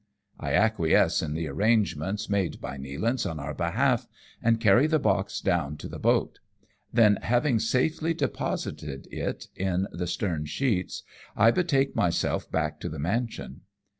[0.39, 4.07] I acquiesce in the arrangements made by Nealance on our behalf,
[4.41, 6.39] and carry the box down to the boat;
[6.91, 11.03] then having safely deposited it in the stern sheets^
[11.37, 13.61] I betake myself back to the mansion.